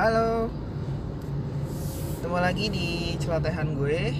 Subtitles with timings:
[0.00, 0.48] Halo.
[2.16, 2.88] Ketemu lagi di
[3.20, 4.16] celotehan gue.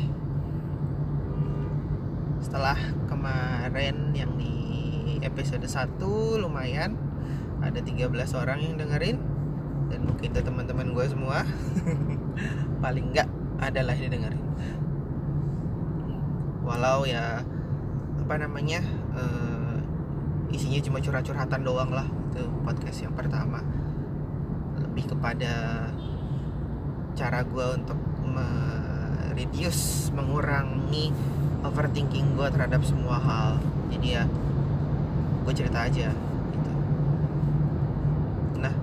[2.45, 2.77] Setelah
[3.09, 4.53] kemarin yang di
[5.25, 5.97] episode 1
[6.37, 7.01] lumayan.
[7.65, 9.25] Ada 13 orang yang dengerin.
[9.89, 11.49] Dan mungkin itu teman-teman gue semua.
[12.85, 14.45] Paling enggak adalah yang dengerin
[16.61, 17.41] Walau ya
[18.21, 18.85] Apa namanya
[19.17, 19.77] eh,
[20.53, 22.05] Isinya cuma curhat-curhatan doang lah.
[22.29, 23.80] Itu podcast yang pertama
[24.91, 25.87] lebih kepada
[27.15, 27.99] cara gue untuk
[29.41, 31.09] reduce mengurangi
[31.65, 33.57] overthinking gue terhadap semua hal.
[33.89, 34.25] Jadi ya
[35.41, 36.13] gue cerita aja
[36.53, 36.71] gitu.
[38.61, 38.75] Nah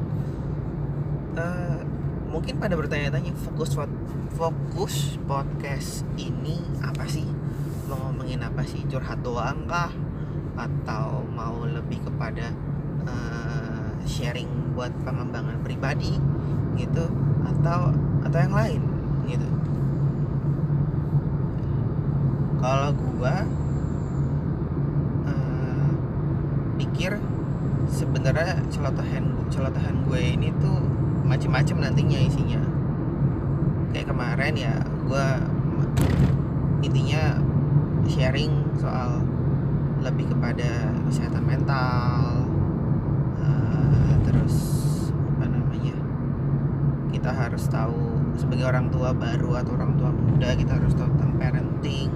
[1.38, 1.80] uh,
[2.34, 3.78] mungkin pada bertanya-tanya fokus
[4.34, 7.30] fokus podcast ini apa sih?
[7.86, 8.82] Mau ngomongin apa sih?
[8.90, 9.94] Curhat doang kah?
[10.58, 12.50] Atau mau lebih kepada
[13.06, 13.57] uh,
[14.08, 16.16] sharing buat pengembangan pribadi
[16.80, 17.06] gitu
[17.44, 17.92] atau
[18.24, 18.82] atau yang lain
[19.28, 19.48] gitu.
[22.58, 23.46] Kalau gua
[25.28, 25.90] uh,
[26.80, 27.20] pikir
[27.92, 30.80] sebenarnya celotehan celotehan gue ini tuh
[31.28, 32.62] macem-macem nantinya isinya.
[33.92, 34.74] Kayak kemarin ya
[35.08, 35.28] gue
[36.84, 37.40] intinya
[38.08, 39.24] sharing soal
[40.04, 42.27] lebih kepada kesehatan mental
[47.28, 51.36] kita harus tahu sebagai orang tua baru atau orang tua muda kita harus tahu tentang
[51.36, 52.08] parenting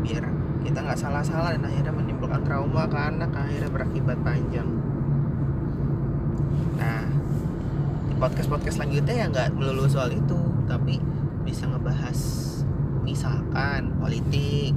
[0.00, 0.24] biar
[0.64, 4.64] kita nggak salah-salah dan akhirnya menimbulkan trauma ke anak akhirnya berakibat panjang.
[6.80, 7.04] Nah
[8.08, 10.96] di podcast podcast selanjutnya ya nggak melulu soal itu tapi
[11.44, 12.18] bisa ngebahas
[13.04, 14.72] misalkan politik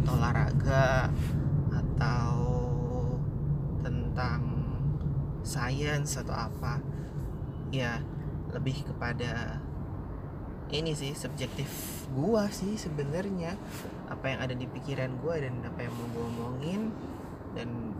[0.00, 1.12] atau olahraga
[5.48, 6.84] sains atau apa
[7.72, 8.04] ya
[8.52, 9.60] lebih kepada
[10.68, 11.68] ini sih subjektif
[12.12, 13.56] gua sih sebenarnya.
[14.12, 16.92] Apa yang ada di pikiran gua dan apa yang mau gua omongin.
[17.56, 17.96] Dan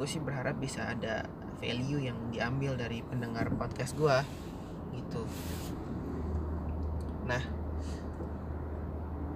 [0.00, 1.28] gue sih berharap bisa ada
[1.60, 4.24] value yang diambil dari pendengar podcast gua
[4.96, 5.28] gitu.
[7.28, 7.44] Nah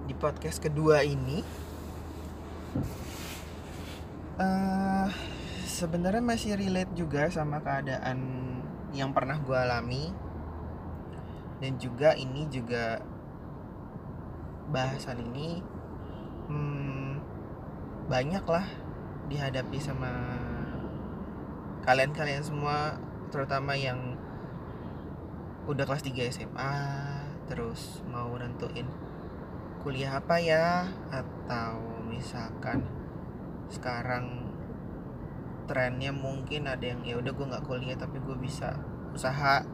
[0.09, 1.41] di podcast kedua ini
[4.41, 5.09] uh,
[5.75, 8.19] sebenarnya masih relate juga sama keadaan
[8.95, 10.07] yang pernah gue alami.
[11.59, 13.03] Dan juga ini juga
[14.71, 15.59] bahasan ini
[16.47, 17.11] hmm,
[18.07, 18.67] banyak lah
[19.27, 20.11] dihadapi sama
[21.85, 22.97] kalian-kalian semua
[23.29, 24.17] terutama yang
[25.67, 26.75] udah kelas 3 SMA
[27.51, 28.87] terus mau nentuin
[29.83, 30.87] kuliah apa ya?
[31.11, 32.83] Atau misalkan
[33.71, 34.44] sekarang
[35.65, 38.77] trennya mungkin ada yang ya udah gue nggak kuliah tapi gue bisa
[39.13, 39.65] usaha.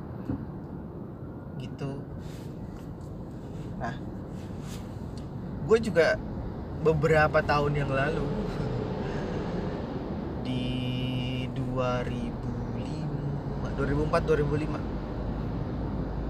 [1.59, 2.01] Gitu.
[3.77, 3.95] Nah
[5.61, 6.17] gue juga
[6.81, 8.25] beberapa tahun yang lalu
[10.47, 14.81] di 2005 2004 2005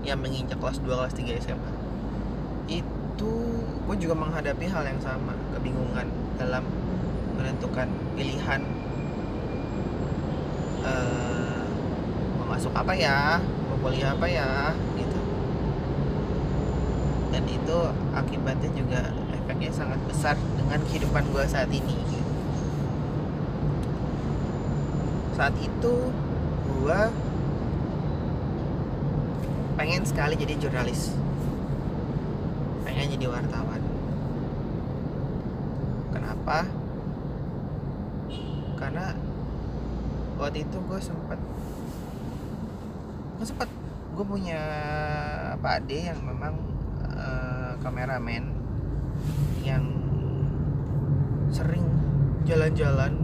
[0.05, 1.71] yang menginjak kelas 2 kelas 3 SMA
[2.67, 3.31] itu
[3.87, 6.07] gue juga menghadapi hal yang sama kebingungan
[6.39, 6.63] dalam
[7.37, 8.61] menentukan pilihan
[10.85, 11.61] uh,
[12.41, 13.41] mau masuk apa ya?
[13.41, 14.73] Mau kuliah apa ya?
[14.97, 15.19] Gitu.
[17.31, 17.77] Dan itu
[18.13, 19.01] akibatnya juga
[19.33, 22.11] efeknya sangat besar dengan kehidupan gue saat ini
[25.41, 25.95] saat itu
[26.69, 27.01] gue
[29.73, 31.17] pengen sekali jadi jurnalis.
[32.85, 33.81] Pengen jadi wartawan.
[36.13, 36.69] Kenapa?
[38.77, 39.17] Karena
[40.41, 41.37] waktu itu gue sempat
[43.37, 43.69] gue sempat
[44.17, 44.61] gue punya
[45.61, 46.57] pak ade yang memang
[47.05, 48.49] uh, kameramen
[49.61, 49.85] yang
[51.53, 51.85] sering
[52.49, 53.21] jalan-jalan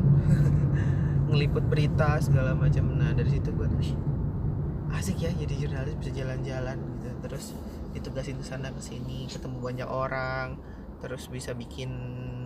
[1.33, 2.85] ngeliput berita segala macam.
[2.93, 3.65] Nah dari situ gue
[4.93, 7.09] asik ya jadi jurnalis bisa jalan-jalan gitu.
[7.25, 7.57] Terus
[7.97, 10.61] ditugasin ke sana ke sini ketemu banyak orang
[10.97, 11.89] terus bisa bikin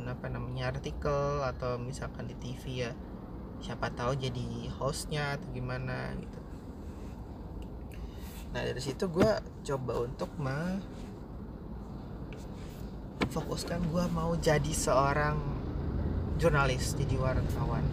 [0.08, 2.92] apa namanya artikel atau misalkan di TV ya
[3.62, 6.40] siapa tahu jadi hostnya atau gimana gitu.
[8.52, 9.32] Nah dari situ gue
[9.64, 10.28] coba untuk
[13.32, 15.40] fokuskan gue mau jadi seorang
[16.36, 17.86] jurnalis jadi wartawan.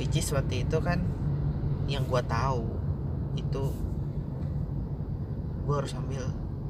[0.00, 1.04] Which is waktu itu kan
[1.86, 2.64] yang gue tahu
[3.36, 3.64] itu
[5.68, 6.24] gue harus ambil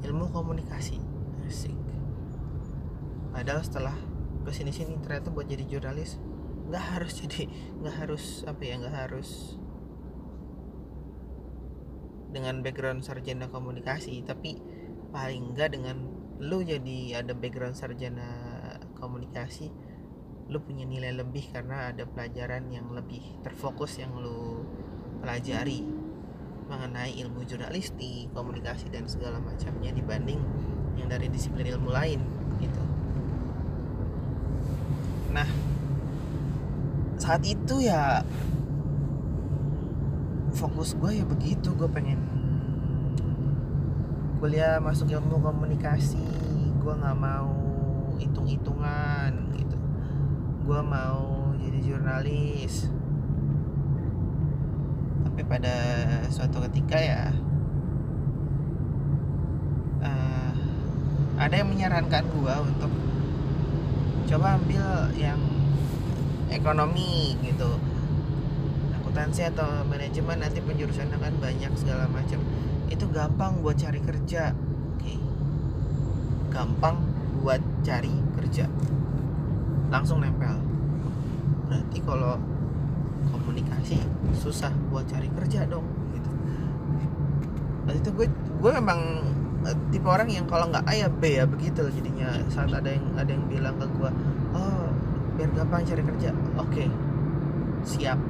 [0.05, 1.01] ilmu komunikasi.
[1.49, 1.79] Asik.
[3.31, 3.97] Padahal setelah
[4.45, 6.19] ke sini sini ternyata buat jadi jurnalis
[6.71, 7.51] nggak harus jadi
[7.83, 9.59] nggak harus apa ya nggak harus
[12.31, 14.63] dengan background sarjana komunikasi tapi
[15.11, 16.07] paling enggak dengan
[16.39, 18.31] lu jadi ada background sarjana
[19.03, 19.75] komunikasi
[20.51, 24.67] lu punya nilai lebih karena ada pelajaran yang lebih terfokus yang lu
[25.23, 25.87] pelajari
[26.71, 30.39] mengenai ilmu jurnalistik, komunikasi dan segala macamnya dibanding
[30.95, 32.23] yang dari disiplin ilmu lain
[32.63, 32.83] gitu.
[35.35, 35.47] Nah,
[37.21, 38.25] saat itu ya
[40.57, 42.17] fokus gue ya begitu gue pengen
[44.41, 46.25] kuliah masuk ilmu komunikasi.
[46.81, 47.53] Gue nggak mau
[48.17, 49.77] hitung-hitungan gitu.
[50.65, 52.89] Gue mau jadi jurnalis.
[55.29, 55.77] Tapi pada
[56.33, 57.37] suatu ketika ya
[60.01, 60.53] uh,
[61.37, 62.93] ada yang menyarankan gue untuk
[64.25, 65.60] coba ambil yang
[66.51, 67.79] ekonomi gitu.
[69.01, 72.43] Akuntansi atau manajemen nanti penjurusan akan banyak segala macam.
[72.91, 74.53] Itu gampang buat cari kerja.
[74.99, 75.15] Oke.
[76.51, 77.01] Gampang
[77.41, 78.67] buat cari kerja.
[79.91, 80.59] Langsung nempel.
[81.71, 82.37] Berarti kalau
[83.31, 83.99] komunikasi
[84.35, 86.31] susah buat cari kerja dong gitu.
[87.87, 89.01] Nah itu gue gue memang
[89.67, 92.35] eh, tipe orang yang kalau nggak A ya B ya begitu jadinya.
[92.51, 94.11] Saat ada yang ada yang bilang ke gue
[94.55, 94.80] oh
[95.41, 96.31] biar gampang cari kerja.
[96.61, 96.85] Oke.
[97.89, 98.21] Siap.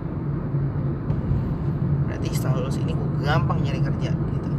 [2.07, 4.51] Berarti setelah lulus ini gue gampang nyari kerja gitu.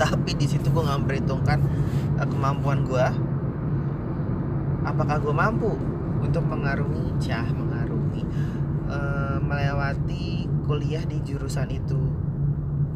[0.00, 1.60] Tapi di situ gue nggak memperhitungkan
[2.16, 3.06] uh, kemampuan gue
[4.80, 5.76] apakah gue mampu
[6.24, 7.20] untuk mengarungi?
[7.20, 8.24] Cah mengarungi
[8.88, 12.00] uh, melewati kuliah di jurusan itu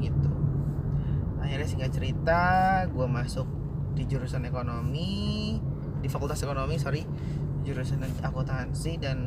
[0.00, 0.32] gitu.
[1.44, 2.40] Akhirnya singkat cerita
[2.88, 3.44] gue masuk
[3.92, 5.60] di jurusan ekonomi
[6.00, 7.04] di fakultas ekonomi sorry
[7.64, 9.18] jurusan akuntansi dan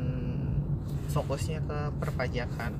[1.09, 2.77] fokusnya ke perpajakan.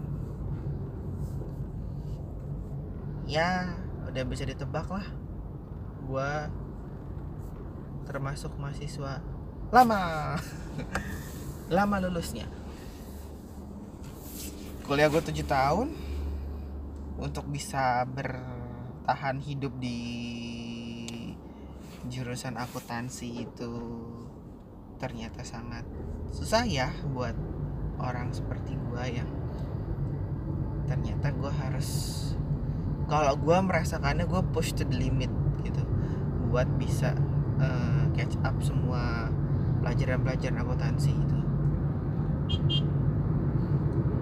[3.27, 3.75] Ya
[4.07, 5.07] udah bisa ditebak lah.
[6.05, 6.31] Gue
[8.07, 9.19] termasuk mahasiswa
[9.73, 10.37] lama.
[11.75, 12.47] Lama lulusnya.
[14.87, 15.91] Kuliah gue 7 tahun
[17.19, 19.99] untuk bisa bertahan hidup di
[22.07, 23.73] jurusan akuntansi itu
[24.97, 25.85] ternyata sangat
[26.33, 27.33] susah ya buat
[27.97, 29.29] orang seperti gue yang
[30.85, 31.89] ternyata gue harus
[33.07, 35.31] kalau gue merasakannya gue push to the limit
[35.63, 35.83] gitu
[36.51, 37.15] buat bisa
[37.61, 39.31] uh, catch up semua
[39.81, 41.37] pelajaran-pelajaran akuntansi itu.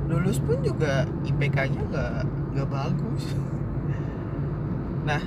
[0.06, 2.16] Lulus pun juga IPK-nya nggak
[2.54, 3.24] nggak bagus.
[5.06, 5.22] Nah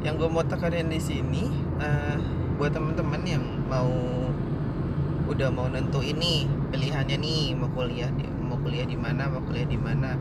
[0.00, 1.46] yang gue mau tekanin di sini
[1.78, 2.16] uh,
[2.56, 3.86] buat teman-teman yang mau
[5.30, 9.70] udah mau nentu ini pilihannya nih mau kuliah di mau kuliah di mana mau kuliah
[9.70, 10.18] di mana.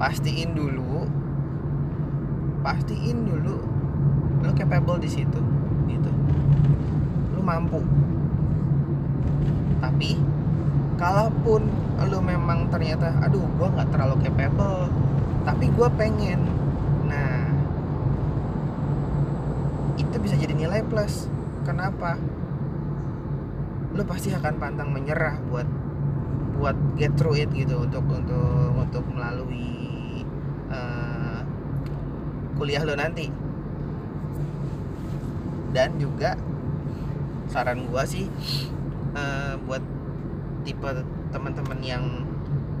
[0.00, 1.04] Pastiin dulu
[2.64, 3.60] pastiin dulu
[4.40, 5.40] lo capable di situ
[5.84, 6.10] gitu.
[7.36, 7.84] Lo mampu.
[9.84, 10.16] Tapi
[10.96, 11.68] kalaupun
[12.08, 14.88] lo memang ternyata aduh gue nggak terlalu capable
[15.44, 16.40] tapi gue pengen.
[17.04, 17.52] Nah
[20.00, 21.28] itu bisa jadi nilai plus.
[21.62, 22.18] Kenapa
[23.92, 25.68] lo pasti akan pantang menyerah buat
[26.56, 30.24] buat get through it gitu untuk untuk untuk melalui
[30.72, 31.44] uh,
[32.56, 33.28] kuliah lo nanti.
[35.72, 36.36] Dan juga
[37.48, 38.28] saran gua sih
[39.12, 39.84] uh, buat
[40.64, 40.88] tipe
[41.32, 42.04] teman-teman yang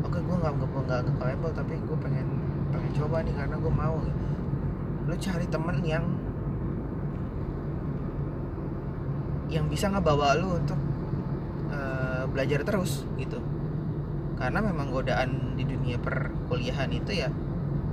[0.04, 2.28] oke okay, gue nggak nggak nggak capable tapi gue pengen
[2.70, 3.96] pengen coba nih karena gue mau.
[5.02, 6.04] Lu cari temen yang
[9.52, 10.80] yang bisa ngebawa lu untuk
[12.32, 13.38] belajar terus gitu.
[14.40, 17.30] Karena memang godaan di dunia perkuliahan itu ya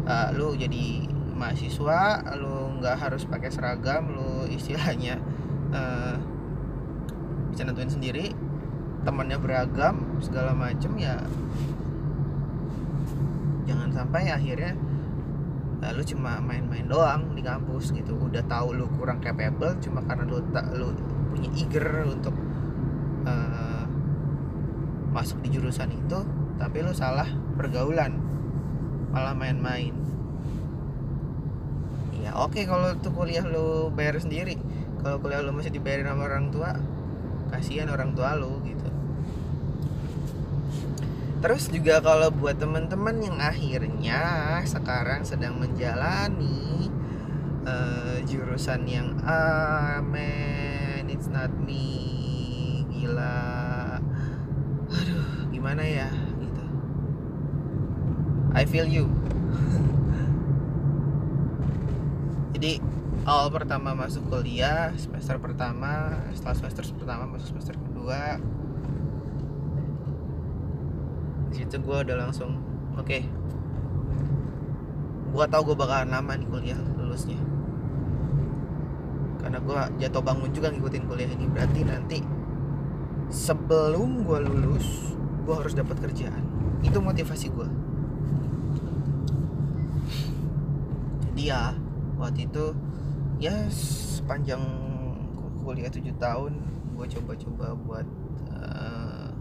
[0.10, 1.05] uh, lu jadi
[1.38, 5.22] mahasiswa lu nggak harus pakai seragam lu istilahnya
[5.72, 6.15] uh,
[7.53, 8.36] bisa nentuin sendiri
[9.08, 11.24] temannya beragam segala macem ya
[13.63, 14.75] jangan sampai akhirnya
[15.86, 18.17] uh, lu cuma main-main doang di kampus gitu.
[18.17, 20.91] Udah tahu lu kurang capable cuma karena lu tak lu
[21.31, 22.36] punya eager untuk
[23.24, 23.79] uh,
[25.10, 26.20] masuk di jurusan itu
[26.60, 28.18] tapi lu salah pergaulan.
[29.10, 29.96] Malah main-main.
[32.20, 34.60] Ya oke okay, kalau tuh kuliah lu bayar sendiri.
[35.01, 36.75] Kalau kuliah lu masih dibayarin sama orang tua
[37.50, 38.89] kasihan orang tua lu gitu.
[41.39, 44.22] Terus juga kalau buat teman-teman yang akhirnya
[44.68, 46.92] sekarang sedang menjalani
[47.63, 53.59] uh, jurusan yang amen it's not me gila
[55.70, 56.10] gimana ya
[56.42, 56.64] gitu.
[58.58, 59.06] I feel you.
[62.58, 62.82] Jadi
[63.30, 68.42] awal pertama masuk kuliah semester pertama setelah semester pertama masuk semester kedua
[71.54, 72.58] di situ gue udah langsung
[72.98, 73.06] oke.
[73.06, 73.30] Okay,
[75.30, 77.38] gue tau gue bakalan lama nih kuliah lulusnya.
[79.38, 81.46] Karena gue jatuh bangun juga ngikutin kuliah ini.
[81.46, 82.18] Berarti nanti
[83.30, 85.19] sebelum gue lulus
[85.50, 86.46] gue harus dapat kerjaan.
[86.86, 87.89] Itu motivasi gue
[91.39, 91.72] jadi ya
[92.20, 92.75] waktu itu
[93.39, 94.60] ya sepanjang
[95.63, 96.51] kuliah tujuh tahun
[97.00, 98.08] gue coba-coba buat
[98.51, 99.32] uh,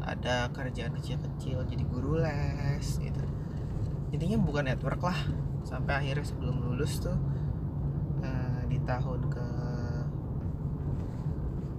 [0.00, 3.20] ada kerjaan kecil-kecil jadi guru les gitu.
[4.16, 5.20] Intinya bukan network lah.
[5.68, 7.12] Sampai akhirnya sebelum lulus tuh
[8.24, 9.48] uh, di tahun ke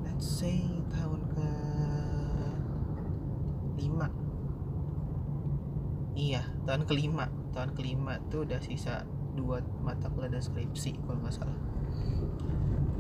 [0.05, 1.50] let's say tahun ke
[3.81, 4.29] lima
[6.20, 7.32] iya tahun kelima.
[7.56, 9.08] Tahun kelima tuh udah sisa
[9.40, 11.60] dua mata kuliah dan skripsi kalau nggak salah.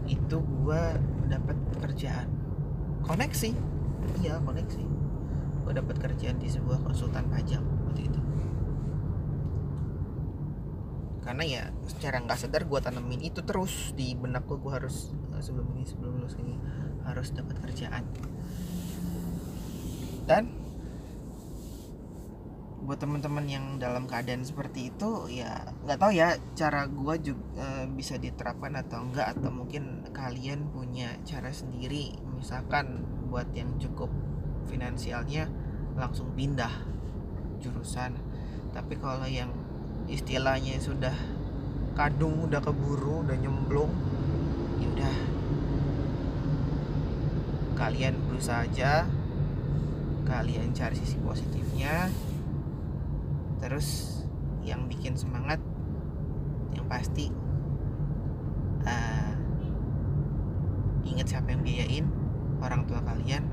[0.07, 0.95] Itu gua
[1.27, 2.31] dapat kerjaan.
[3.03, 3.51] Koneksi.
[4.23, 4.83] Iya koneksi.
[5.67, 8.21] Gua dapat kerjaan di sebuah konsultan pajak waktu itu.
[11.19, 15.43] Karena ya secara nggak sadar gue tanemin itu terus di benak gue gue harus eh,
[15.45, 16.57] sebelum ini sebelum lulus ini
[17.05, 18.01] harus dapat kerjaan.
[20.25, 20.58] Dan
[22.89, 27.85] buat teman-teman yang dalam keadaan seperti itu ya nggak tahu ya cara gue juga e,
[27.85, 32.17] bisa diterapkan atau enggak atau mungkin kalian punya cara sendiri.
[32.33, 34.09] Misalkan buat yang cukup
[34.65, 35.45] finansialnya
[36.01, 36.73] langsung pindah
[37.61, 38.17] jurusan.
[38.73, 39.53] Tapi kalau yang
[40.09, 41.13] istilahnya sudah
[41.93, 43.93] kadung udah keburu udah nyemplung
[44.81, 45.15] ya udah.
[47.77, 49.05] Kalian berusaha aja
[50.25, 52.09] kalian cari sisi positifnya
[53.59, 54.19] terus
[54.63, 55.59] yang bikin semangat
[56.75, 57.31] yang pasti
[58.87, 59.33] uh,
[61.03, 62.05] ingat siapa yang biayain
[62.59, 63.43] orang tua kalian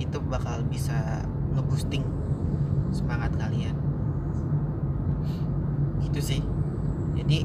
[0.00, 2.02] itu bakal bisa ngeboosting
[2.90, 3.76] semangat kalian.
[6.00, 6.40] Itu sih.
[7.14, 7.44] Jadi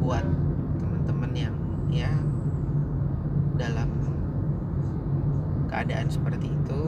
[0.00, 0.24] buat
[0.80, 1.54] teman-teman yang
[1.92, 2.10] ya
[3.60, 3.92] dalam
[5.68, 6.82] keadaan seperti itu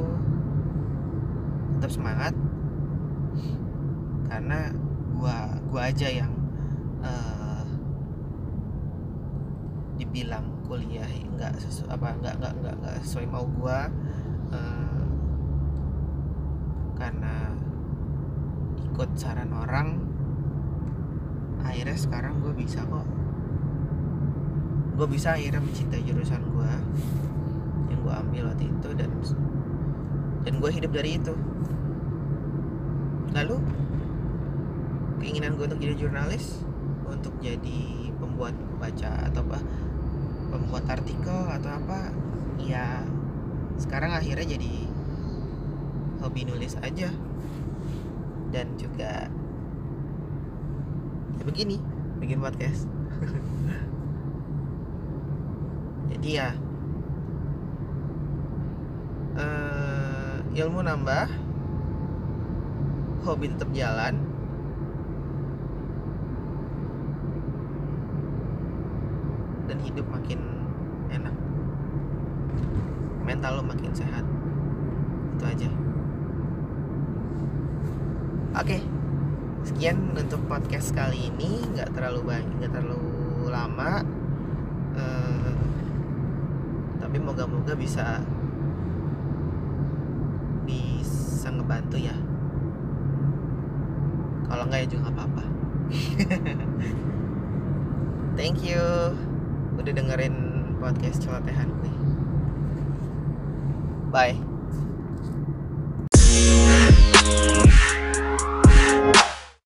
[1.78, 2.34] tetap semangat
[4.28, 4.72] karena
[5.16, 6.32] gua gua aja yang
[7.04, 7.66] uh,
[10.00, 13.92] dibilang kuliah nggak sesu apa nggak nggak nggak nggak sesuai mau gua
[14.50, 15.04] uh,
[16.96, 17.50] karena
[18.92, 20.12] ikut saran orang
[21.62, 23.06] akhirnya sekarang gue bisa kok.
[24.92, 26.72] Gue bisa akhirnya mencintai jurusan gue
[27.88, 29.10] yang gue ambil waktu itu dan
[30.42, 31.32] dan gue hidup dari itu
[33.32, 33.56] lalu
[35.22, 36.60] keinginan gue untuk jadi jurnalis
[37.08, 39.58] untuk jadi pembuat baca atau apa
[40.52, 42.12] pembuat artikel atau apa
[42.60, 43.02] ya
[43.80, 44.92] sekarang akhirnya jadi
[46.22, 47.10] hobi nulis aja.
[48.54, 49.26] Dan juga
[51.34, 51.82] ya begini
[52.22, 52.86] bikin podcast.
[56.12, 56.54] Jadi ya
[59.34, 61.26] uh, ilmu nambah
[63.22, 64.14] hobi tetap jalan.
[69.70, 70.40] Dan hidup makin
[71.08, 71.34] enak.
[73.22, 74.26] Mental lo makin sehat.
[75.38, 75.68] Itu aja.
[78.52, 78.78] Oke
[79.62, 81.62] sekian untuk podcast kali ini.
[81.72, 83.06] Nggak terlalu banyak nggak terlalu
[83.48, 84.02] lama.
[84.92, 85.56] Uh,
[87.00, 88.20] tapi moga-moga bisa
[90.68, 92.14] bisa ngebantu ya
[94.52, 95.44] kalau nggak ya juga nggak apa-apa.
[98.38, 98.80] Thank you.
[99.80, 100.36] Udah dengerin
[100.82, 101.92] podcast celotehan gue
[104.12, 104.51] bye